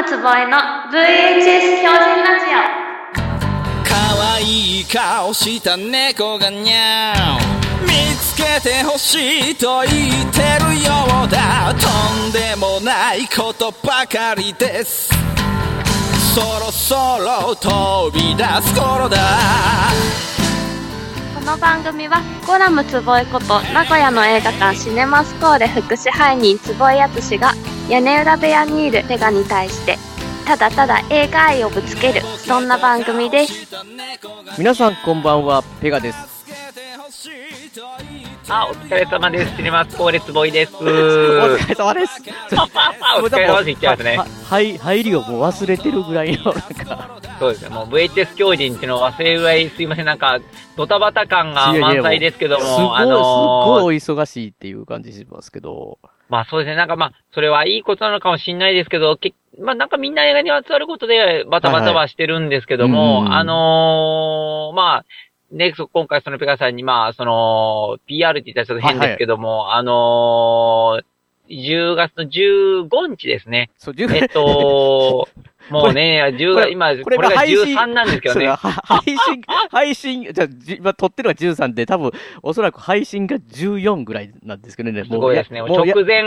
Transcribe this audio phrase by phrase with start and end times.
[0.00, 0.56] ムつぼえの
[0.92, 2.46] VHS 標準ラジ
[3.84, 11.74] 可愛い顔した猫がにゃー見つけてほしいと言ってるようだ。
[11.74, 15.10] とんでもないことばかりです。
[16.32, 19.18] そろそろ飛び出す頃だ。
[21.36, 27.52] オこの番組はコラムつぼえこと名古屋の映画館シネマスコーレ副支配人つぼえやつしが
[27.88, 29.96] 屋根裏部屋にいるペガに対して
[30.46, 33.74] ただただ映画愛をぶつけるそんな番組です
[34.58, 36.38] 皆さんこんばんはペガです
[38.50, 39.56] あ、お疲れ様です。
[39.56, 40.74] シネマスコーレツボイです。
[40.74, 42.22] お疲れ様です
[43.22, 43.64] お疲れ様です。
[43.66, 44.26] 言っちゃいますねは。
[44.48, 47.68] はい入りをもう忘れてるぐらいのなんかそうですね。
[47.68, 50.06] もう VHS 狂人っていうのを忘れるぐらい、すいません。
[50.06, 50.38] なんか、
[50.76, 55.98] ドタバタ感が満載ですけども、すごい、あのーすごいお忙しいっていう感じしますけど
[56.28, 56.76] まあそうですね。
[56.76, 65.04] なんかまあ、それはいいことなのかもしれないですけど、けまあなんかみんな映画にまつわることでバタバタはしてるんですけども、はいはいうんあのーまあ、
[65.50, 71.04] ね、そ今回そのペガさんにまあ、その、PR って言ったらちょっと変ですけども、あのー
[71.50, 73.70] 10月の15日ですね。
[73.78, 75.28] そう10えっと、
[75.70, 78.46] もうね、10これ月、今、ここれれが配信13なんですけどね。
[78.48, 82.10] 配信 配信じゃあじ今撮ってるのが13で多分
[82.42, 85.62] おそらく配信が14ぐらいなんですけどねすごいですね。
[85.62, 86.22] もうや直前、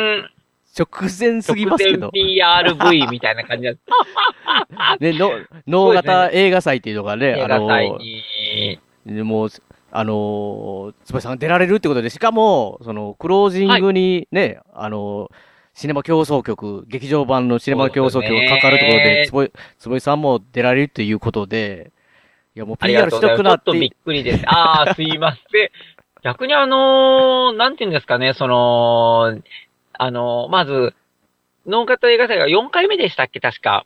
[0.78, 0.88] 直
[1.19, 4.97] 前すぎますけど直前 PRV みたいな感じだった。
[5.00, 5.31] ね、の
[5.67, 9.50] 脳型映画祭っていうのがね、映あのもう、
[9.92, 15.36] あのー、つばさんが出られるってことで、しかも、その、クロージングにね、あのー、
[15.74, 21.92] シネマ競争曲、劇場版のシネマ競争曲がかかるところで、つそぼい、つぼいさんも出られるということで、
[22.56, 23.38] いや、もう PR しとうございます。
[23.38, 24.44] ちょとくなってっとびっくりです。
[24.48, 25.70] ああ、 すいません。
[26.24, 29.40] 逆にあのーなんて言うんですかね、その、
[29.94, 30.94] あのーまず、
[31.66, 33.86] ノンカット映画祭が4回目でしたっけ、確か。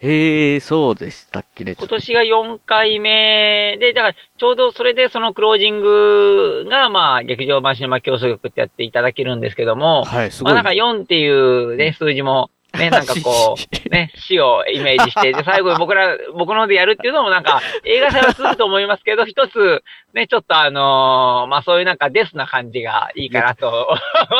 [0.00, 1.74] へえ、そうでしたっけね。
[1.76, 10.52] 今年が4回目で、だから、ちょうどそれでそのクロージングが、まあ、劇場版シネマ競争局ってやっていただけるんですけども、はい、すごい。
[10.54, 19.82] まあなんか4っていうね、数字も、ね、 なんかこう、ね、死をイメージして、で、最後僕ら、僕のでやるっていうのもなんか、映画祭はすると思いますけど、一つ、
[20.14, 23.86] ね、ちょっとあのーまあそういうなんかデスな感じがいいかなと思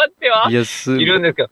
[0.06, 0.60] ってはいる
[1.18, 1.50] んですけど、い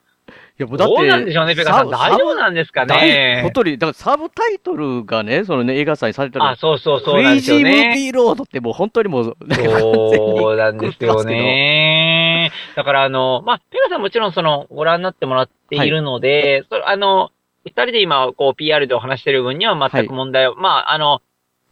[0.63, 1.91] や、もうだって、どうなんでしょうね、ペカさん。
[1.91, 3.53] 大丈夫なんですか大ね本。
[3.53, 7.95] 当に、だからサブタイトルがね、そのね、映画祭されたらあ、、そうそうそうクレイジームー。
[7.95, 12.51] ビーロードってもう本当にもう、 そうなんですよね。
[12.75, 17.31] だからあの、まあ、ペガさんもちろんその、ご覧になってもらっているので、それあの、
[17.65, 21.21] 二人で今、こう、PR でお話してる分には全く問題は、まあ、あの、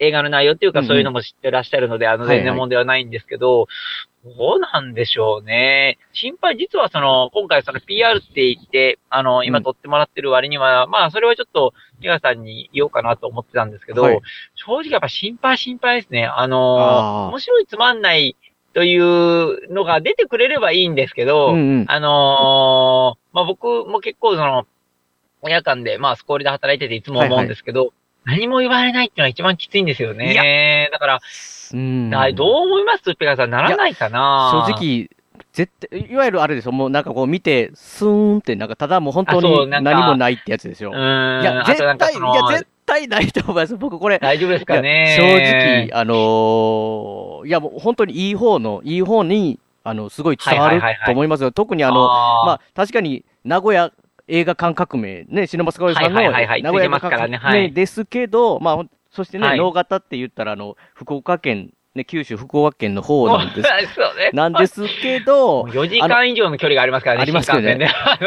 [0.07, 3.67] 映画の内容っていうかうんうんそういうのも知ってらっしゃるので、あの、はいはい全然問題はないんですけど、
[4.25, 5.99] どうなんでしょうね。
[6.13, 14.21] 心配、実はその、今回その PR って言って、あの、今うん撮ってもらってる割には、まあ、それはちょっと、ペガさんに言おうかなと思ってたんですけど、はい
[14.55, 16.27] 正直やっぱ心配心配ですね。
[16.27, 18.35] あの面白いつまんない
[18.75, 21.85] というのが出てくれればいいんですけど、うんうん。
[21.89, 24.67] あのーまあ、僕も結構その、
[25.43, 27.93] 夜間で、まあ、スコールで働いてていつも思うんですけど、
[28.25, 30.89] 何も言われないっていうのは一番きついんですよね。
[30.93, 31.21] だから、
[31.73, 33.15] うんだどう思います？
[33.17, 34.65] ペガさん、ならないかな？
[34.69, 34.73] 正。
[34.75, 35.09] 直、
[35.53, 40.91] 絶対、いわゆるあれですよ、もうなんかこう見て、スーンって、なんかただもう本当に何もないってやつですよ。
[40.91, 41.43] うーん。
[41.43, 43.77] いや、あ絶対、いや、絶対ないと思います。
[43.77, 45.17] 僕これ、大丈夫ですかね。
[45.19, 51.53] 正直、あのーいやもう本当にいい方の、いい方に、あの、すごい伝わると思いますよ。
[51.53, 53.93] 特にあの、まあ、確かに、名古屋
[54.29, 56.63] 映画館革命、ね、シネマスカイさんの、はいはいはいはい。
[56.63, 57.73] 名古屋から館ねはい。
[57.73, 59.59] ですけど、まあ、そしてね、はい。
[59.59, 63.69] 能型って言ったら、あの、福岡県、ね、九州福岡県の方なんです。
[63.95, 64.31] そうね。
[64.35, 67.79] なんですけど、4時間以上の距離がありますからね、ありますけどね。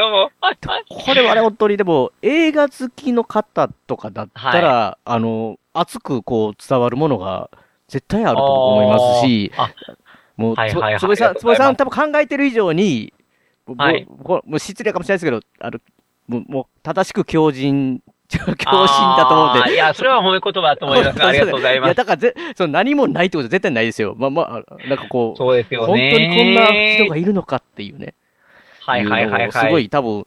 [0.90, 7.50] これはね、本当にでも、映画好きの方とかだったら、あの、熱くこう伝わるものが
[7.88, 9.70] 絶対あると思いますし、あ
[10.38, 11.00] もう、はいはいはい。
[11.00, 13.14] つぼいさん、つぼいさん多分考えてる以上に、
[13.76, 15.80] はいもう失礼かもしれないですけど、あの、
[16.28, 19.74] もう、もう正しく強靭、 強靭だと思うんで。
[19.74, 21.24] いや、それは褒め言葉だと思います。
[21.24, 21.98] ありがとうございまいや、す。
[21.98, 24.16] だからぜ、その何もないってことは絶対ないですよ。
[24.18, 25.88] まあまあ、なんかこう、そうですよね。
[25.88, 28.14] 本当にこんな人がいるのかっていうね。
[28.82, 29.52] はいはいはいはい。
[29.52, 30.24] すごい多分、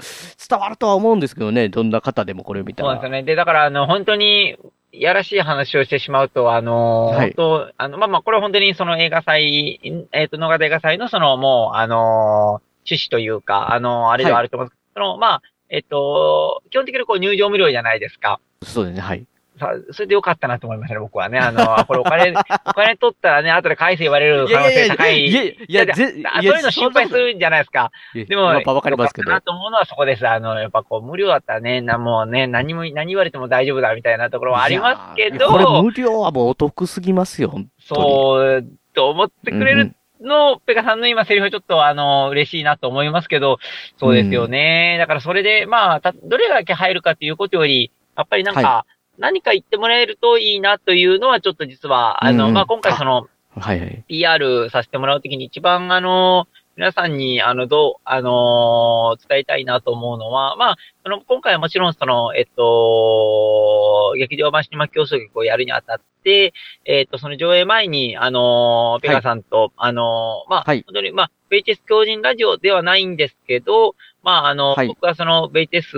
[0.49, 2.91] 伝わるとは思うんですけどね、どんな方でもこれを見たら。
[2.91, 3.23] そうですよね。
[3.23, 4.57] で、だから、あの、本当に、
[4.93, 9.81] やらしい話をしてしまうと、あの、はい本当、あの、まあまあ、これは本当にその映画祭、
[10.13, 18.41] えっ、と、野方映画祭のその、もう、あの、趣旨というか、あの、あれではあると思うんですけど、その、まあ、えっ、と、基本的にこう入場無料じゃないですか？
[18.63, 19.25] そうですね、はい。
[19.61, 21.39] さ、それでよかったなと思いましたね、僕はね。
[21.39, 22.33] あの、これお金、
[22.67, 25.27] お金取ったらね、後で返せ言われる可能性高い。
[25.27, 26.13] いやいやいや、ぜそう
[26.43, 27.93] いうの心配するんじゃないですか。
[28.15, 29.31] でも、やっぱわかりますけど。
[29.31, 30.27] なと思うのはそこです。
[30.27, 35.49] あの、やっぱこう、無料だったらね、な、もうね、何も、何言われても大丈夫だみたいなところはありますけど。
[35.49, 43.59] これ無料はもうお得すぎますよ、そう、と思ってくれるの、ペカさんの今セリフはちょっとあの、嬉しいなと思いますけど、
[43.99, 44.97] そうですよね。
[44.97, 54.05] うん、だからそれで、まあ、た、どれだけ入るかということより、やっぱりなんか、はい、何か言ってもらえるといいなというのは、ちょっと実は、あの、うん、まあ、今回その、はいはい。
[54.07, 56.47] PR させてもらうときに一番あの、
[56.81, 66.55] 皆さんに、あの、どう、あのー、伝えたいなと思うのは、まあ、その、今回はもちろんその、えっと、劇場版シネマ競争劇をやるにあたって、
[66.87, 75.93] えっと、その上映前に、あのー、ペガさんと、はい、あのー、まあ、はい、本当に、まあ、ベイテス狂人ラジオではないんですけど、まあ、あの、はい、僕はその、ベイテス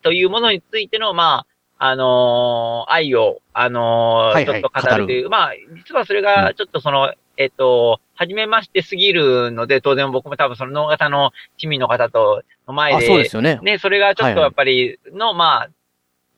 [0.00, 1.44] というものについての、ま
[1.78, 13.58] あ、あのー、愛を、あのーはいはい、ちょっと語るという、まあ、実はそれが、ちょっとその、うん、えっと、初めましてすぎるので、当然僕も多分その脳型の市民の方との前で、そうですよね。
[13.62, 15.70] ね、それがちょっとやっぱりの、はいはい、まあ、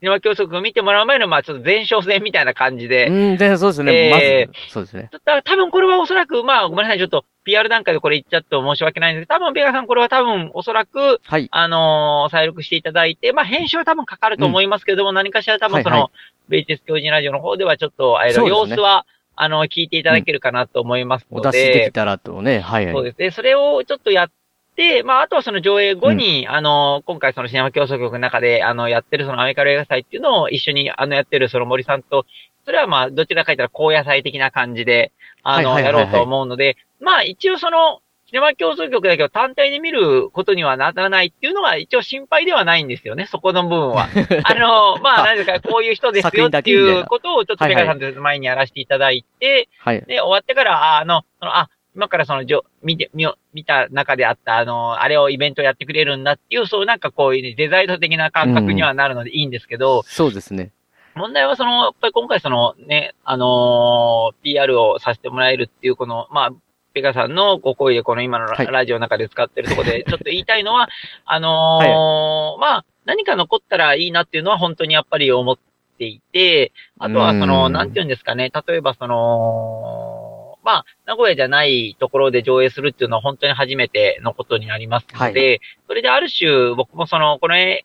[0.05, 3.09] シネマ教則を見てもらう前の、まあ、ちょっと前哨戦みたいな感じで。
[3.09, 4.09] うん、全そうですね。
[4.09, 5.11] えー、まず、そうですね。
[5.25, 11.49] 多分これはおそらく、まあ、ごめんなさい、ちょっと、PR 段階でこれ言っちゃって申し訳ないんですけど、多分、ベガさんこれは多分、おそらく、はい。
[11.51, 21.49] あのー、再録していただいて、まあ、編集は多分かかると思いますけども、うん、何かしら多分その、はいはい、ベイテス教授ラジオの方ではちょっと、あの、様子は、あの、聞いていただけるかなと思いますので。
[21.49, 22.95] お出しできたらとね、はい、はい。
[22.95, 23.31] そうですね。
[23.31, 24.31] それをちょっとやっ
[24.77, 32.27] で、まあ、あとはその上映後に、うん、あの、今回そのシネマ競争局の中で、あの、やってるそのアメリカ映画祭っていうのを一緒に、あの、やってるその森さんと、
[32.65, 38.04] それはまあ、どちらか言ったら高野菜的な感じで、あの、やろうと思うので、まあ、一応その、シ
[38.35, 44.09] ネマ競争局だけど単体で見ることにはならないっていうのが一応心配ではないんですよね、そこの部分は。
[44.43, 60.73] あの、まあ、何ですか、こういう人ですよっていうことをちょっとメガさんと前にやらせていただいて、はい、で、終わってから、あの、あ、今からその、じょ、見て、見、見た中であった、あの、あれをイベントやってくれるんだっていう、そうなんかこういう、ね、デザイン的な感覚にはなるのでいいんですけど、うん、そうですね。
[61.15, 66.53] 問題はその、やっぱり今回そのね、あのー、PR をさせてもらえるっていう、この、まあ、
[66.95, 70.89] ペガさんのご声でこの今のラジオの中で使ってるところで、 ちょっと言いたいのは、
[71.27, 75.59] あのーはい、まあ、何か残ったらいいなっていうのは本当にやっぱり思っ
[75.99, 87.85] ていて、あとはその、なんて言うんですかね、例えばその、まあ、名古屋じゃないところで上映するっていうのは本当に初めてのことになりますので、はい、それである種、僕もその、これ、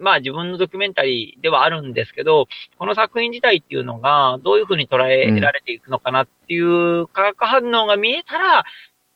[0.00, 2.46] まあ自分のドキュメンタリーではあるんですけど、
[2.78, 8.64] この作品自体っていうのがどういうふうに捉えられていくのかなっていう化学反応が見えたら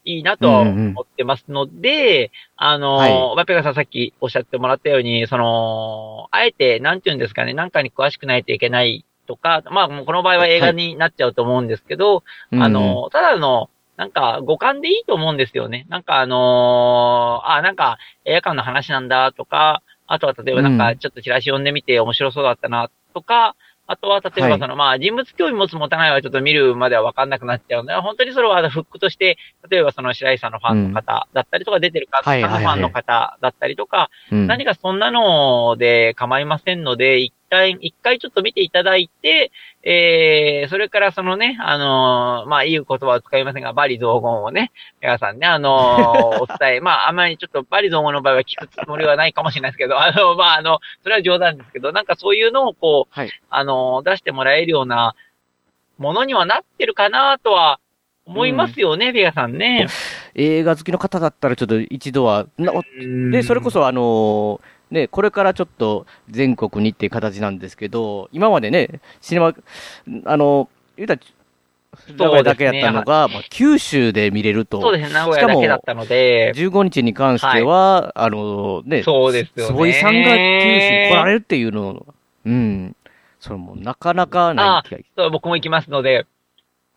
[0.05, 15.87] いいなと思ってますので、うんうん、あの、はい、マペガさんさっきおっしゃってもらったように、その、あえて、なんていうんですかね、なんかに詳しくないといけないとか、まあ、もうこの場合は映画になっちゃうと思うんですけど、はい、あの、ただの、なんか、五感でいいと思うんですよね。
[15.89, 19.83] なんかあのー、あ、なんか、映画館の話なんだとか、
[20.15, 23.57] あとは例えばなんか、ちょっとチラシ読んでみて面白そうだったなとか、
[23.87, 29.37] あとは、例えばその、はい、まあ、人物興味持つ持たないはちょっと見るまでは分かんなくなっちゃうので、本当にそれはフックとして、
[29.69, 39.53] 例えばその白井さんのファンの方だったりとか、出てる方のファンの方だったりとか、何かそんなので構いませんので、一回、一回ちょっと見ていただいて、
[39.87, 44.73] えー、それからそのね、あのー、まあ、いい言葉を使いませんが、バリ雑言をね、
[45.03, 55.15] 皆さんね、あのー、 お伝え、まあ、あんまりちょっとバリ雑言の場合は聞くつもりはないかもしれないですけど、あの、まあ、あの、それは冗談ですけど、なんかそういうのをこう、はい、あの出してもらえるような
[55.99, 57.79] ものにはなってるかなとは
[58.25, 59.89] 思いますよね、うん、ビアさんね。
[60.35, 62.47] 映画好きの方だったらちょっと一度は、
[63.31, 69.55] で、それこそあのーね、これからちょっと全国にっていう形なんですけど、今までね、シネマ、
[70.25, 71.21] あの、言うたら、
[72.17, 74.81] 名古屋だけやったのが、ね、まあ、九州で見れると。
[74.81, 76.53] そうですね、名古屋だけだったので。
[76.55, 79.73] 15日に関しては、はい、あのね、そうですよね。
[79.73, 82.07] 坪井さんが九州に来られるっていうの
[82.45, 82.97] うん。
[83.41, 86.27] それもなかなかない気がそう、僕も行きますので、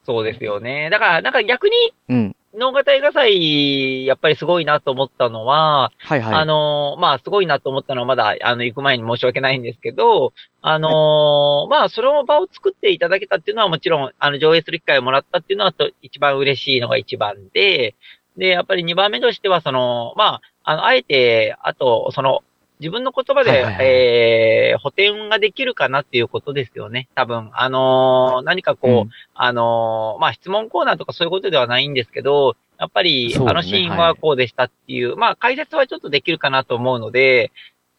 [0.06, 0.89] そうですよね。
[0.89, 1.75] だから、なんか逆に、
[2.10, 2.36] うん。
[2.57, 6.33] 能型映画祭、やっぱりすごいなと思ったのは、はいはい。
[6.33, 17.95] あの、まあ、すごいなと思ったのはまだ、あの、行く前に申し訳ないんですけど、あの、まあ、その場を作っていただけたっていうのはもちろん、あの、上映する機会をもらったっていうのはと、一番嬉しいのが一番で、
[18.37, 22.43] で、やっぱり二番目としては、その、まあ、あの、あえて、あと、その、
[22.79, 27.07] 自分の言葉で、はいはいはい、えー、補填ができるかなっていうことですよね。
[27.15, 37.51] 多分、あのー、何かこう、うん、あのー、まあ、質問コーナーとかそういうことではないんですけど、やっぱり、ね、あのシーンはこうでしたっていう、はい、まあ、解説はちょっとできるかなと思うので、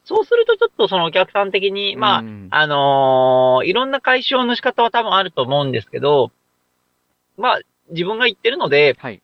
[0.05, 6.31] そうするとちょっとそのお客さん的に、まあ、うんあのーいろんな解消の仕方は多分あると思うんですけど、
[7.37, 9.21] まあ、自分が言ってるので、はい。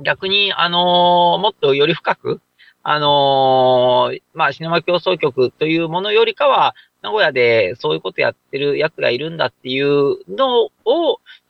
[0.00, 2.40] 逆に、あのーもっとより深く、
[2.82, 10.70] あのーまあ、シネマ競争局というものよりかは、名古屋でそういうことやってる奴がいるんだっていうのを、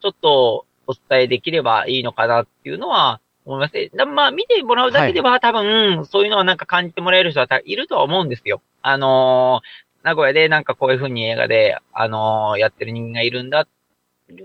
[0.01, 8.61] ちょっとお伝えできればいいのかなっていうのは思いますまあ、見てもらうだけでは、多分、そういうのはなんか感じてもらえる人はたいるとは思うんですよ。
[8.81, 13.67] あのー名古屋でなんかこういう風に映画で、あのーやってる人間がいるんだ。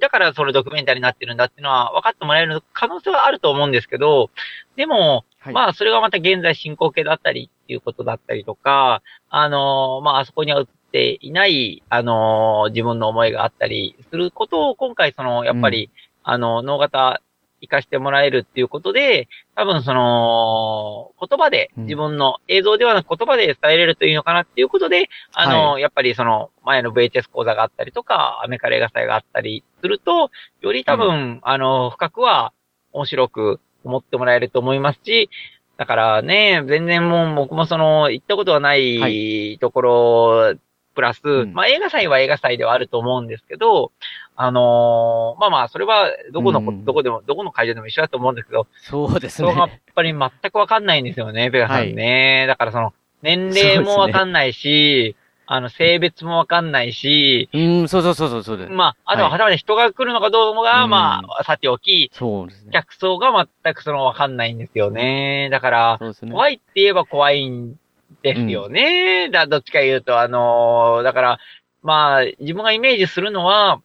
[0.00, 4.30] だからそれドキュメンタリーになってるんだっていうのは分かってもらえる可能性はあると思うんですけど、
[4.76, 5.54] でも、はい。
[5.54, 15.90] まあ、それがまた現在進行形だったりっていうことだったりとか、あのーまあ、あそこには映っていない、あのー自分の思いがあったりすることを、今回、その、やっぱり、
[16.24, 17.22] あの、脳型、
[17.60, 21.84] 活かしてもらえるっていうことで、多分その、言葉で、うん。
[21.84, 32.52] 自分の映像ではなく言葉で伝えれるといいのかなっていうことで、あの、はやっぱりその、前の VHS 講座があったりとか、アメカレ映画祭があったりすると、より多分、あの、深くは
[32.92, 35.30] 面白く思ってもらえると思いますし、
[35.76, 40.54] だからね、全然もう僕もその、行ったことはなはいところ、
[40.94, 43.92] プラス、んまあ映画祭は映画祭ではあると思うんですけど、
[44.34, 49.82] あのーまあまあ、それはどこのこ、うんどこでも、どこの会場でも一緒だと思うんですけど、そうですそこがやっね。
[49.94, 52.46] ぱり全くわかんないんですよね、ペガさんね。
[52.48, 55.16] だからその、年齢もわかんないし、
[55.48, 58.70] あの、性別もわかんないし、うん、そうそうそうそう。
[58.70, 62.70] まあ、あとははいはたまた人が来るのかどうかが、うんまあ、さておき、そうですね。
[62.72, 65.48] 客層が全くそのわかんないんですよね。
[65.50, 66.30] だから、ね。
[66.30, 67.78] 怖いって言えば怖いん
[68.22, 69.30] ですよね。
[69.30, 71.38] だ、どっちか言うと、あのーだから、
[71.82, 73.80] まあ、自分がイメージするのは、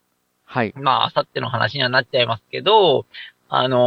[0.46, 0.74] はい。
[0.76, 3.06] まあ、あさっての話にはなっちゃいますけど、
[3.50, 3.78] あの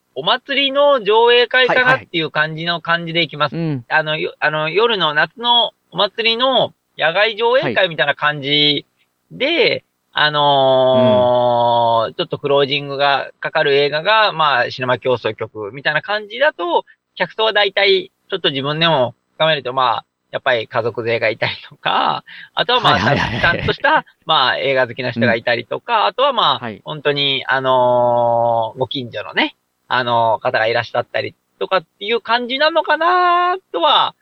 [0.00, 3.56] ーお祭りの上映会かはいはいなっていう感じの感じでいきます。
[3.56, 3.84] うん。
[3.88, 8.86] あの、よあの、夜の夏のお祭りの野外上映会みたいな感じ
[9.30, 16.84] で、あのーちょっとクロージングがかかる映画が、まあ、シネマ競争曲みたいな感じだと、
[17.16, 23.30] 客層は大体、ちょっと自分でも深めると、まあ、やっぱり家族勢がいたりとか、あとはまあ、はいはいはい。
[23.30, 26.80] はいちゃんとした、まあ、映画好きな人がいたりとか、あとはまあ、はい。
[26.84, 29.56] 本当に、あのーご近所のね、
[29.88, 34.14] あのー方がいらっしゃったりとかっていう感じなのかなとは、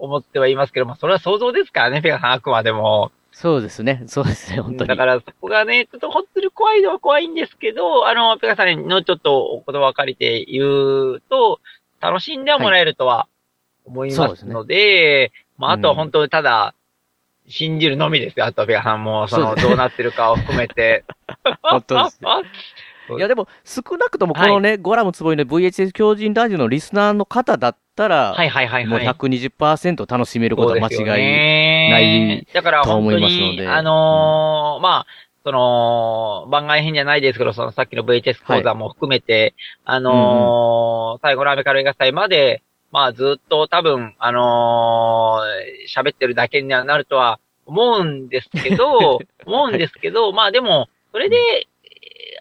[0.00, 3.12] 思ってはいますけど、まあ、それは想像ですからね、ペガさん、あくまでも。
[3.32, 4.02] そうですね。
[4.06, 4.88] そうですね、本当に。
[4.88, 11.60] だから、そこがね、ちょっと本当に怖いのは怖いんですけど、あの、ペガさんのちょっとお言葉を借りて言うと、
[12.00, 13.28] 楽しんではもらえるとは
[13.84, 16.74] 思いますので、まあ、あとは本当にただ、
[17.46, 18.46] 信じるのみですよ。
[18.46, 21.04] あとはペガさんも、その、どうなってるかを含めて。
[21.62, 22.30] 本当ですね
[23.18, 23.20] い。
[23.20, 29.08] や、でも、少なくともこのね、ゴラムつぼいの VHS 狂人ラジオのリスナーの方だったら、はいはいはいもうはい。
[29.08, 33.62] 120%楽しめることは間違いいないだからと思本当いますので。
[33.62, 35.06] に、あのーまあ、
[35.44, 42.62] その、番外編じゃないですけど、そのさっきの VHS 講座も含めて、あのー最後のアメカル映画祭まで、
[42.92, 51.66] まあずっと多分、あのー喋ってるだけにはなるとは思うんですけど、 思うんですけど、まあでも、それで、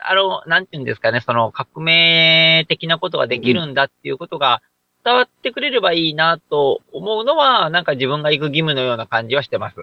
[0.02, 4.62] あの、なんていうんですかね、その革命的なことができるんだっていうことが
[5.04, 9.78] 伝わってくれればいいなと思うのは、なんか自分が行く義務のような感じはしてます。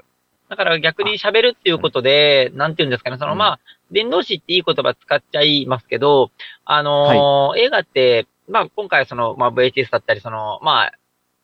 [0.49, 3.61] だから逆に喋るっていうことで、なんていうんですかね、そのうんまあ、
[3.91, 6.31] 伝道師っていい言葉使っちゃいますけど、
[6.65, 10.93] あのー映画って、まあ今回その、まあ VHS だったり、その、まあ、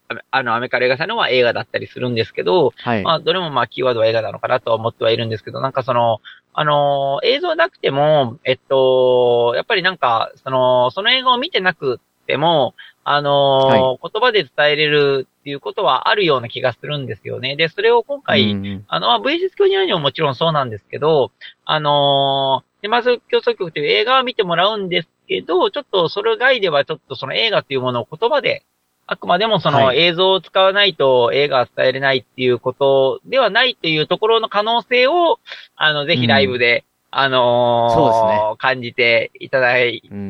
[0.08, 3.02] ああの、アメリカ映画祭のは映画だったりするんですけど、はい。
[3.02, 6.20] まあ、どれもまあ、キーワードは映画なのかなとは思ってはいるんですけど、なんかその、
[6.54, 17.56] あのー映像なくても、えっと、やっぱりなんか、その、その映画を見てなくても、あのー言葉で伝えれるっていうことはあるような気がするんですよね。
[17.56, 21.32] で、それを今回、うんあの、まあ VHS 教授にももちろんそうなんですけど、
[21.64, 28.64] あのー、で、まず競争局という映画を見てもらうんですけど、ちょっとそれ外ではちょっとその映画というものを言葉で、
[29.06, 29.98] あくまでもそのはい。
[29.98, 35.38] 映像を使わないと映画は伝えれないっていうことではないっていうところの可能性を、
[35.76, 38.56] あの、ぜひライブで、あのーそうですね。
[38.58, 40.28] 感じていただいて、うん。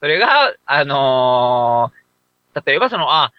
[0.00, 2.06] それが、あのー
[2.64, 3.32] 例えばその、あ、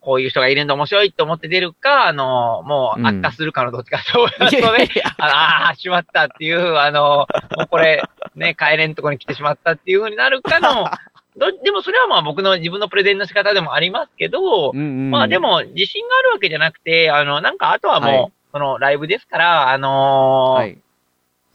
[0.00, 4.88] こういう人がいるんだ面白いと思って出るか、あのーもう悪化するかのどっちかと思いますとね、
[5.18, 7.26] ああー、しまったっていう、あの、
[7.56, 8.02] もうこれ、
[8.34, 10.90] ね、帰れんとこに来てしまったっていう風になるかの、ど
[11.36, 20.78] でもそれはまあ僕の自分のプレゼンの仕方でもありますけど、うんうんまあでも自信があるわけじゃなくて、あの、なんかあとはもう、はいそのライブですから、あのーはい。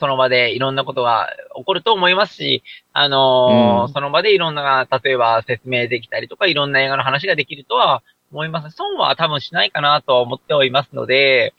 [0.02, 8.76] その場でいろんなことが起こると思いますし、あのーうんその場でいろんな、例えば説明できたりとか、いろんな映画の話ができるとは思います。
[8.76, 11.54] 損は多分しないかなとは思っておりますので、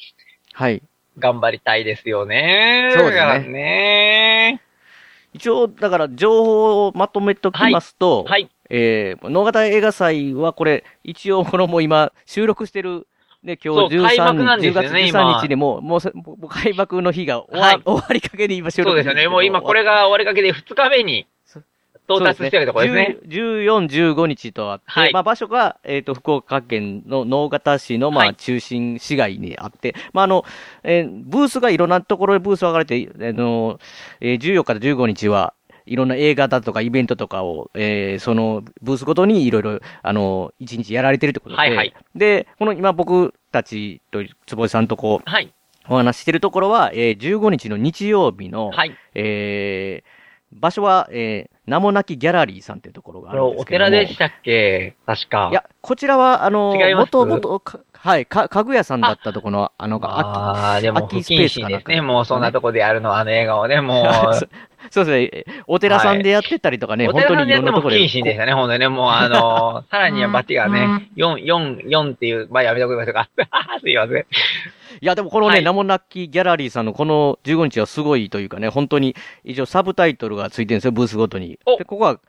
[0.53, 0.83] はい。
[1.19, 2.93] 頑張りたいですよね。
[2.95, 4.63] そうですねね。
[5.33, 8.49] 一応、だから、情報をまとめときますと、はい。
[8.69, 13.07] えー、能形映画祭はこれ、一応このもう今、収録してる、
[13.43, 19.29] ね、今日そう開幕な13日、10んですよね月13日でもう、もう開幕の日が終わ,、はい終わりかけに今収録そうですよね。
[19.29, 21.27] もう今これが終わりかけで2日目に
[22.17, 23.19] 到達してるところですね。
[23.27, 30.45] 10 14、15日とあって、はいまあ場所が、えっ、と、福岡県の直方市の、まあはい中心市街にあって、まああの、
[30.83, 33.79] えーブースがいろんなところでブース分かれて、あの、
[34.21, 35.55] えー14日と15日は、
[35.87, 45.53] いろんな映画だとかイベントとかを、えーそのブースごとにいろいろ、あの、一日やられてるってことで、はいはいで、この今僕たちと坪井さんとこう、はい。
[45.89, 48.97] お話ししてるところは、えー15日の日曜日の、はい。
[49.15, 50.21] えー
[50.53, 53.91] 場所は、えー名もなきギャラリーさんっていうところがあるんですけども。
[53.91, 54.97] 寺でしたっけ？
[55.07, 55.49] 確か。
[55.53, 62.01] いや、こちらは、あの、元々、かはい、か家具屋さんだったところの、あの、あああ、でも不空きスペ謹ースかですね。
[62.01, 64.35] もうそんなとこでやるのは、あの笑顔ね、もう。
[64.35, 64.47] そ
[64.91, 68.01] そうですね、お寺さんでやってたりとかね、お本当にいろんなところで。
[68.01, 68.89] も不謹慎でしたね、ほんとにね。
[68.89, 73.29] もうあの、 さらにはバティがね、4、4、4っていう、まあやめときましょうか。
[73.81, 74.27] すいません。
[75.01, 75.65] いや、でもこのね、はい。
[75.65, 81.59] 名もなきギャラリーさんのこの15日はすごいというかね、本当に、一応サブタイトルがついてるんですよ、ブースごとに。
[81.67, 81.77] お。
[81.77, 82.21] で、ここは、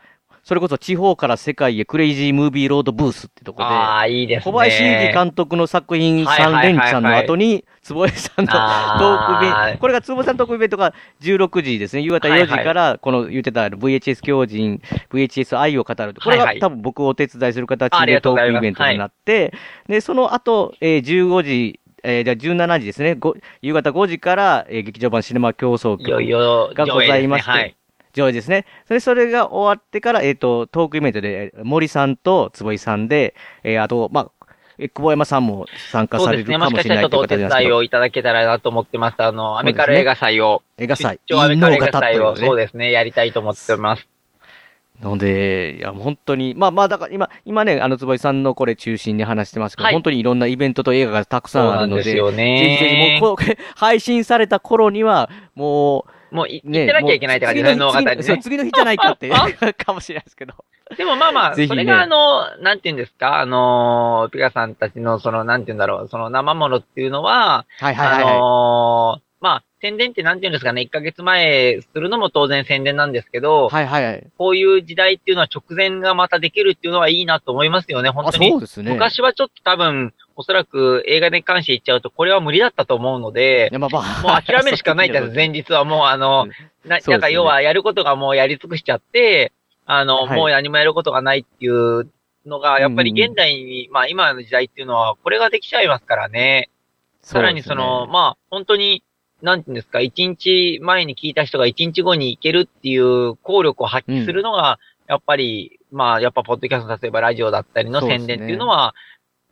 [0.44, 4.52] それこそ地方から世界へクレイジームービーロードブースってとこで、ああ、いいですね。
[4.52, 16.16] 小林祐希監督の作品3連チャンの後に、坪井さんのトークイベンあート、これが坪井さんのトークイベントが16時ですね、夕方4時から、この言ってた VHS 狂人、VHS 愛を語る。
[16.16, 19.54] これが多分僕をお手伝いする形でトークイベントになって、
[19.88, 27.76] で、その後、えー15時、えーじゃあ17時ですね、ご夕方5時から、えー劇場版シネマ競争いよい局よ、がございまして、上映ですねはい。
[28.14, 28.66] 上映ですね。
[28.88, 34.32] それ、それが終わってから、えっ、と、トークイベントで、えー森さんと坪井さんで、えーあと、まあ、
[34.78, 36.58] えー久保山さんも参加されるそうですね。
[36.58, 39.22] もしかかもしれないしたらちょっとお手伝いをいただけたらなと思ってます。
[39.22, 40.64] あの、アメカル映画祭を。
[40.78, 44.11] 映画祭、一応アメカル映画祭を、そうですね、やりたいと思ってます。
[45.02, 53.36] ので、いや、本当に、まあまあ、だから今、今ね、あの、坪井さんのこれ中心に話してますけど、はい本当にいろんなイベントと映画がたくさんあるので、そうですよねぜひぜひ、もう
[53.76, 58.16] 配信された頃には、ももうい、う、ね、行ってなきゃいけないって感じね、の型にね。
[58.18, 59.30] 日そう次の日じゃないかって、
[59.76, 60.54] かもしれないですけど。
[60.98, 68.36] でもまあまあ、ねそれがあの、なんて言うんですか、あの、ピカさんたちのその、なんて言うんだろう、その生ものっていうのは、はいはいはい、あはい。
[68.36, 74.28] のーまあ、宣伝ってなんて言うんですかね、1ヶ月前するのも当然宣伝なんですけど、はいはいはい。
[74.38, 78.60] こういう時代っていうのは直前がまたできるっていうのはいいなと思いますよね、本あ、当にそう。
[78.62, 78.94] ですね。
[78.94, 84.22] 昔はちょっと多分、おそらく映画に関して言っちゃうと、これは無理だったと思うのでまあまあ。
[84.22, 86.46] もう諦めるしかないんです、 前日はもうあの、
[86.86, 89.52] な、なんか要はやることがもうやり尽くしちゃって、
[89.88, 92.08] あの、はいもう何もやることがないっていう
[92.46, 96.70] のが、やっぱりうんうんうん現代に、まあ今の時代っていうのは、これができちゃいますからね。
[97.24, 99.04] さらにその、まあ本当に、
[99.42, 108.96] なんていうんですか、一日前に聞いた人が一日後に行けるっていう効力を発揮するのが、やっぱり、まあやっぱポッドキャスト、例えばラジオだったりの宣伝っていうのは、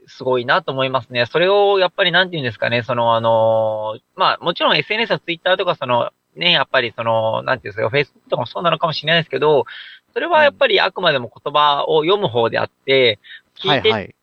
[0.07, 1.25] すごいなと思いますね。
[1.27, 9.65] それを、やっぱりなんて言うんですかね、その、あの、まあ、もちろん SNS は Twitter とか、その、ね、やっぱりその、なんていうんですか、Facebook とかもそうなのかもしれないですけど、
[10.13, 13.19] それはやっぱりあくまでも言葉を読む方であって、
[13.55, 14.15] 聞いて。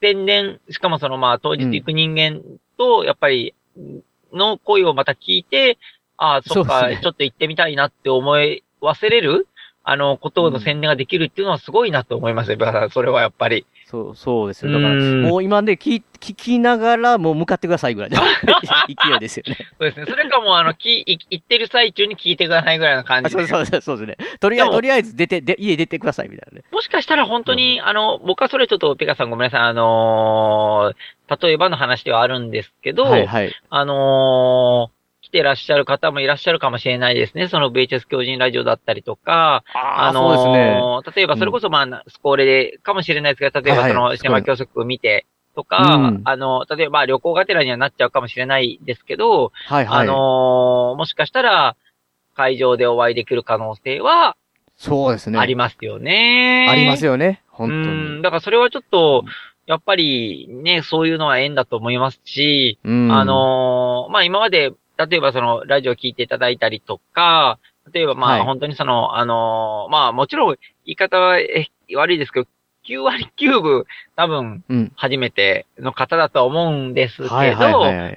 [0.00, 2.42] 宣伝、しかもそのまあ当日行く人間
[2.76, 3.54] と、やっぱり、
[4.34, 5.78] の声をまた聞いて、
[6.16, 7.00] ああ、そっか、ね。
[7.02, 9.48] ちょっと行ってみたいなって思い忘れる、
[9.82, 13.66] あの、ことの宣伝ができるっていうのはすごいなと思いますよ、だからそれはやっぱり。
[13.94, 14.72] そう、そうですよ。
[14.72, 18.16] だから、うんもう今ね、聞聞きながら、もう向かってくださいぐらいの
[18.88, 19.56] 勢いですよね。
[19.78, 20.06] そうですね。
[20.08, 23.46] それかもう、あの、き、い行ってる最中に聞いてくださいぐらいの感あじで。
[23.46, 24.16] そうそうそうですね。
[24.40, 26.64] とりあえず、とりあえず出て、で家出てくださいみたいなね。
[26.72, 30.96] もしかしたら本当に、あの、僕はそれちょっと、ペガさんごめんなさい、あのー
[31.40, 33.52] 例えばの話ではあるんですけど、はいはい。
[33.70, 34.93] あのー来
[35.34, 37.48] てらっしゃる方もいらっしゃるかもしれないですね。
[37.48, 41.12] その VHS 狂人ラジオだったりとか、あのーね。
[41.16, 50.02] 例えばそれこそまあ、スコーレでかもしれないですけど、例えばその、シネマ教則見てとか、うんあの、例えばまあ旅行がてらにはなっちゃうかもしれないですけど、はいはい。
[50.02, 51.76] あのーもしかしたら、
[52.36, 54.36] 会場でお会いできる可能性は
[54.76, 55.38] そうですね。
[55.38, 56.68] ありますよね。
[56.70, 57.12] ありますよ。
[57.12, 57.42] よね。
[57.48, 58.16] 本当うん。
[58.18, 58.22] に。
[58.22, 59.24] だからそれはちょっと、
[59.66, 67.58] やっぱりね、そういうのは縁だと思いますし、うんあ、のーまあ今まで、例えばその、ラジオ聞いていただいたりとか、
[67.92, 72.48] 例えばまあ、はい本当にその、あのーまあもちろん、言い方はえ悪いですけど、
[72.86, 74.92] 9割9分、多分、うん。
[74.94, 77.28] 初めての方だとは思うんですけど、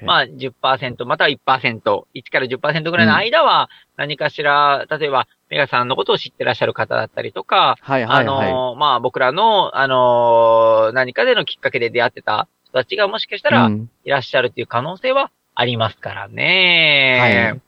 [0.04, 1.80] まあ10%または1%、
[2.14, 8.48] 1から10%ぐらいの間は何かしら、例えばメガさんのことを知ってらっしゃる方だったりとか、はいはいはい。
[8.48, 17.18] あの、まあ僕らの、あの、何かでのきっかけで出会ってた人たちがもしかしたらうんいらっしゃるっていう可能性はありますからね。
[17.20, 17.60] はい。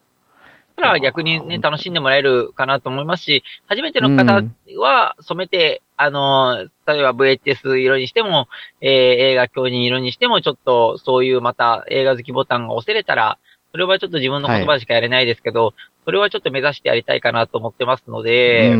[0.76, 4.44] だから逆にね、楽しんでもらえるかなと思いますし、初めての方
[4.78, 8.48] は染めて、あの、例えば VHS 色にしても、
[8.80, 13.38] えー映画教人色にしても、ちょっとそういうまた映画好きボタンが押せれたら、
[13.72, 15.74] それはちょっと自分の言葉でしかやれないですけど、
[16.04, 18.72] それはちょっと目指してやりたいかなと思ってますので、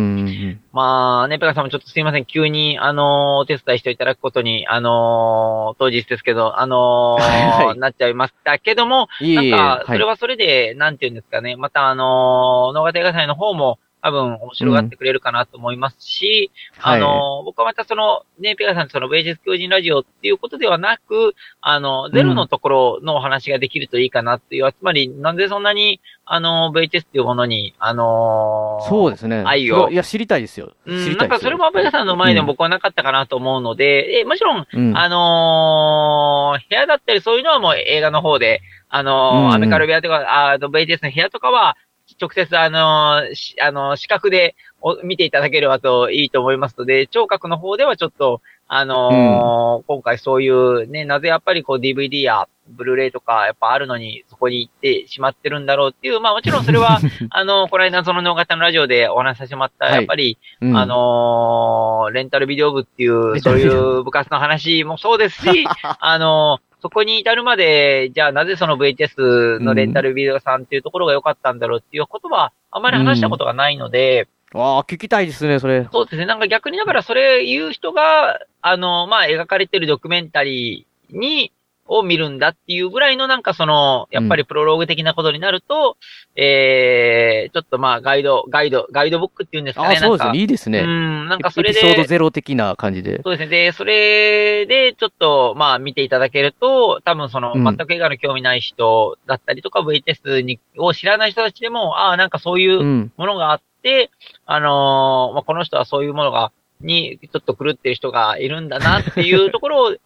[0.73, 7.67] まあ、ね、ペガさんもちょっとすいません、急に、あのーお手伝いしていただくことに、あのー当日ですけど、あのーはい。
[7.67, 9.87] はいなっちゃいましたけども、なんか、はい。
[9.87, 29.43] それはそれで、なんていうんですかね、またあのー、野方映画祭の方も、多分面白がってくれるかなと思いますし、あのー僕はまたその、ね、ペガさんとその、ベージス狂人ラジオっていうことではなく、あの、ゼロのところのお話ができるといいかなっていう、つまり、なんでそんなに、あの、VHS っていうものに、あのーそうですね。
[29.47, 29.91] 愛を。
[29.91, 30.73] いいや、知りたいですよ。
[30.87, 34.97] うん、ないんかそれもペガさんの前でも僕はなかったかなと思うので、えもちろん、うん。
[34.97, 39.45] あのー部屋だったりそういうのはもう映画の方で、あのーうん。
[39.47, 41.77] うんアメカル部屋とか、あの、VTS の部屋とかは、
[42.21, 59.95] 直接あのーしあのー視覚でお見ていただければといいと思いますので、聴覚の方ではちょっと、あのー今回そういうね、なぜやっぱりこう DVD やブルーレイとかやっぱあるのにそこに行ってしまってるんだろうっていう、まあもちろんそれは、 あの、この間その能型のラジオでお話しさせてもらった、はい。
[59.97, 60.77] やっぱり、うん。
[60.77, 65.67] あのーレンタルビデオ部っていう、そういう部活の話もそうですし、
[66.01, 75.89] あのーそこに至るまで、じゃあなぜその VHS のレンタルビデオさんっていうところが良かったんだろうっていうことは、あまり話したことがないので、ああ、聞きたいですね、それ。
[75.93, 76.27] そうですね。
[76.27, 81.53] なんか逆にだからそれ言う人が、あの、まあ、描かれてるドキュメンタリーに、
[81.91, 85.97] を見るんだっていうぐらいのなんかその、やっぱりプロローグ的なことになると、
[86.37, 89.97] えー、ちょっとまあ、ガイド、ガイド、ガイドブックっていうんですかね。
[89.97, 90.39] ああ、そうですね。
[90.39, 90.81] いいですね。
[90.81, 93.21] うん、なんかそれで、エピソードゼロ的な感じで。
[93.25, 93.51] そうですね。
[93.51, 104.11] で、それで、ちょっと、まあ、見ていただけると、多分その、うん全く映画の興味ない人だったりとか、VTS に、を知らない人たちでも、ああ、なんかそういううんものがあって、
[104.47, 109.97] あのーまあ、この人はそういうものが、に、ちょっと狂ってる人がいるんだなっていうところを、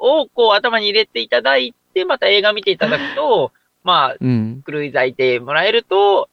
[0.00, 3.52] をこう、頭に入れていただいて、また映画見ていただくと、
[3.84, 4.62] まあ、うん。
[4.66, 6.28] 狂い咲いてもらえると、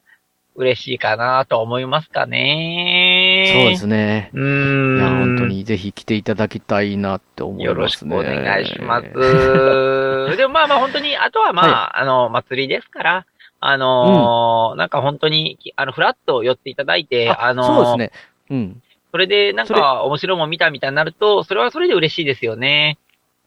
[0.54, 3.52] 嬉しいかなと思いますかね。
[3.52, 4.30] そうですね。
[4.34, 4.98] うーん。
[4.98, 8.34] いや、本当にぜひ来ていただきたいなって思いよろしますね。
[8.34, 9.06] くお願いします。
[10.36, 13.26] でもまあまあ本当に、あとはまあ、あの、祭りですから、
[13.60, 18.12] あのーなんか本当に、あの、フラッと寄っていただいて、あのーそうですね。
[18.50, 18.82] うん。
[19.10, 22.98] それでなんか面白いもん見たみたいになると、それはそれで嬉しいですよね。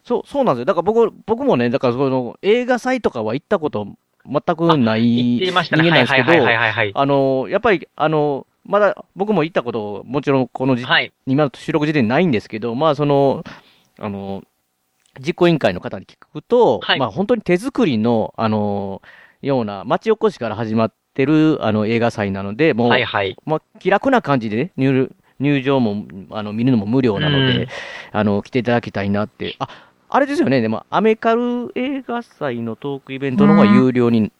[0.03, 0.65] そう、そうなんですよ。
[0.65, 3.87] だから僕、僕もね、だからその映画祭とかは行ったこと
[4.25, 5.83] 全くない言ってましたね。
[5.83, 6.91] 人間はないんですけどはいはい、はいはい。
[6.93, 11.11] あの、やっぱり、あの、まだ僕も行ったこと、もちろんこのじ、はい。
[11.25, 13.43] 今の収録時点ないんですけど、まあその、
[13.99, 14.43] あの、
[15.19, 19.01] 実行委員会の方に聞くと、はいまあ本当に手作りの、あの、
[19.41, 23.35] ような町おこしから始まってる、あの、映画祭なので、もう、はいはい。
[23.45, 27.67] まあ気楽な感じでね、入入場も、あの、見るのも無料なので、うん
[28.11, 29.55] あの、来ていただきたいなって。
[29.57, 29.67] あ、
[30.13, 34.31] あれですよね、でも、アメカル映画祭のトークイベントの方が有料に、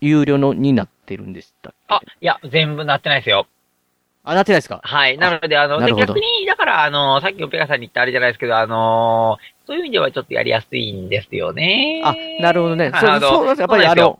[0.00, 1.94] 有料のになってるんでしたっけ？
[1.94, 3.46] あ、いや、全部なってないですよ。
[4.24, 4.80] あ、なってないですか？
[4.82, 5.16] はい。
[5.18, 12.02] なので、あの、でなるほど逆に、だから、あの、さっきのペガさんに言ったあれじゃないですけど、あのそういう意味ではちょっとやりやすいんですよね。
[12.04, 12.90] あ、なるほどね。
[12.90, 14.18] そう、そうなんですやっぱりあの、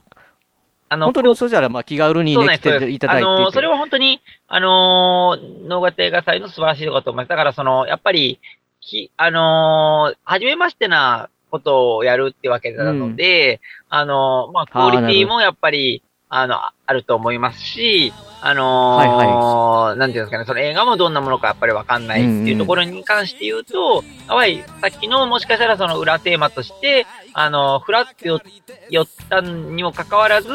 [0.89, 3.27] あの、本当にそうしたら、まあ気軽にね、来ていただいて。
[3.27, 7.29] あのーそれは本当に、あのー、能型映画祭の素晴らしいところだと思います。
[7.31, 8.39] だから、その、やっぱり、
[8.83, 16.03] き、あのー、初めましてなことをやるってわけなので、あのー、まあ、クオリティもやっぱり、
[16.35, 28.41] あの、あると思いますし、あのーはいなんていうんですかね、その映画もどんなものかやっぱりわかんないっていうところに関して言うと、やはりさっきのもしかしたらその裏テーマとして、あの、フラッと寄
[28.89, 30.49] 寄ったにもかかわらず、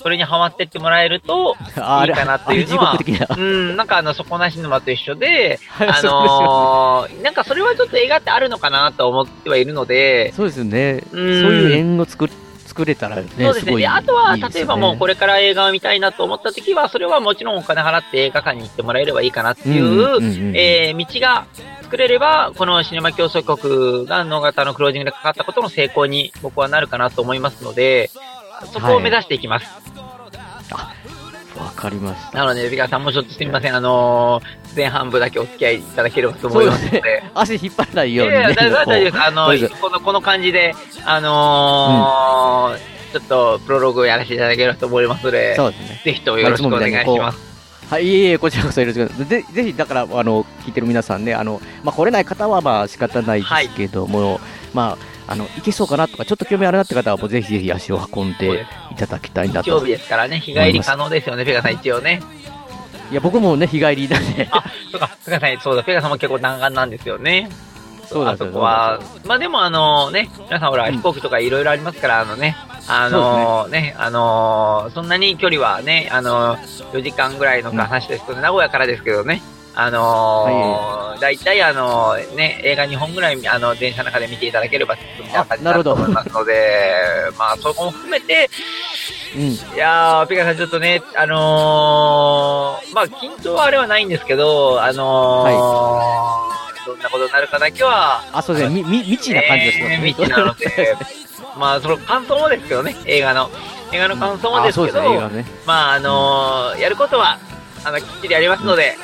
[0.00, 2.96] それにハマってってもらえると、いいかなっていうのは。
[3.36, 11.02] うん、なんかあの、底なし沼と一緒で、 あのーなんかそれはちょっと映画ってあるのかなと思ってはいるので、そうですよね。
[11.10, 12.28] そううんいう縁を作
[12.74, 13.72] 作れたらね、そうですね。
[13.72, 21.46] ごいで、あとは、例えばもうこれから映画を見たいなと思った時は、それはもちろんお金払って映画館に行ってもらえればいいかなっていう、うんうんうんえー道が
[21.82, 28.10] 作れれば、このシネマ競争国が能型のクロージングでかかったことの成功に僕はなるかなと思いますので、
[28.72, 29.66] そこを目指していきます。
[31.56, 32.38] わかかりました。
[32.38, 37.22] なので、ビカさんもちょっとすみません、あのー前半部だけお付き合いいただければと思いますので。
[37.32, 38.38] 足引っ張らないようにね。
[38.38, 39.80] いやいや、大丈夫です。
[39.80, 46.00] この、この感じで、あのーちょっと、プロローグをやらせていただければと思いますので、そうですね。
[46.04, 47.38] ぜひともよろしくお願いします。
[47.88, 49.24] はい、いえいえ、こちらこそよろしく。
[49.24, 54.40] ぜぜひ、だから、あの、聞いてる皆さんね、あの、まあ、来れない方は、まあ、仕方ないですけども、
[54.72, 59.86] まあ、あの、行けそうかなとか、ちょっと興味あるなって方は、もうぜひぜひ足を運んでいただきたいなと日曜日。
[59.88, 62.20] ですからね、日帰り可能ですよね、ペガさん一応ね。
[63.10, 64.48] いや、僕もね、日帰りなんで。
[64.50, 67.48] あ、そうか、ペガさん、そうだ、ペガさんも結構弾丸なんですよね。
[68.06, 72.56] そうあそこは、まあでもあのね、皆さんほら、うん飛行機とかいろいろありますから、あのね、
[72.86, 76.56] あのね、あのそんなに距離はね、あの
[76.92, 79.42] 4時間ぐらいの話ですけど、名古屋からですけどね、
[79.76, 88.48] あのー、大体あのね、映画2本ぐらい、あの、電車の中で見ていただければ、みたいな感じだと思いますので、 まあ、そこも含めて、
[89.34, 89.42] うん。
[89.42, 100.96] いやー、ピカさんちょっとね、あのー、まあ、緊張はあれはないんですけど、あのーどんなことになるかだけは、あ、そうですね、み、み、未知な感じですよね未知なので、
[101.56, 103.50] まあ、その感想もですけどね、映画の。
[103.90, 105.46] 映画の感想もですけど、うですね、ね。
[105.64, 107.38] まあ、あのーやることは、
[107.84, 108.96] あの、きっちりやりますので、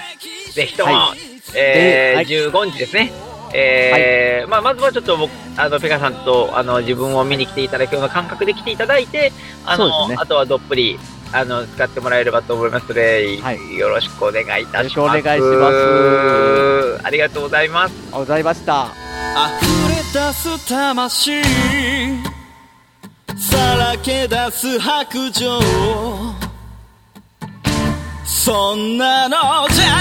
[0.60, 1.14] ぜひとも、は
[1.56, 3.12] えーはい15日ですね。
[3.52, 9.32] えーまあ、まずはちょっと僕、あの、ペガさんと、あの、自分を見に来ていただくような感覚で来ていただいて、
[9.64, 11.00] あの、そうですねあとはどっぷり、
[11.32, 14.76] あの、使ってもらえればと思いますので、はいよろしくお願いいたします。
[14.76, 15.24] よろしくお願いし
[16.92, 17.94] ますありがとうございます。
[18.12, 18.86] あございました。
[19.34, 21.42] 溢れ出す魂
[23.36, 25.60] さらけ出す白状
[28.24, 29.36] そんなの
[29.70, 29.99] じゃ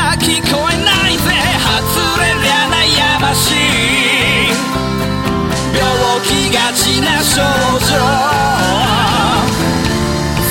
[7.30, 7.42] 症状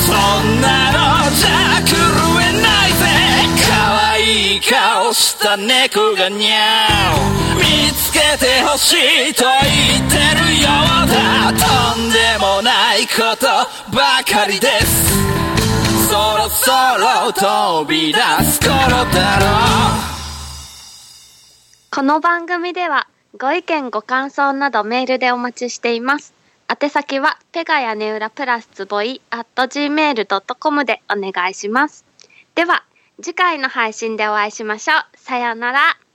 [0.07, 0.12] そ
[0.43, 1.97] んなのじゃ狂
[2.41, 3.03] えないぜ
[3.69, 3.71] 可
[4.12, 7.62] 愛い顔した猫がにゃお見
[7.93, 10.69] つけてほしいと言ってるよ
[11.05, 11.17] うだ。
[11.51, 13.47] とんでもないこと
[13.97, 15.19] ばかりです。
[16.09, 19.49] そろそろ飛び出す頃だろう
[21.91, 26.38] この番組ではご意見ご感想などメールでお待ちしています。
[26.68, 32.04] 宛先はペガ屋根裏プラスつぼい at gmail.com でお願いします。
[32.54, 32.85] では
[33.22, 35.16] 次回の配信でお会いしましょう。
[35.16, 36.08] さようなら。